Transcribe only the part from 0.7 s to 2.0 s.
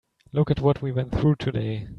we went through today.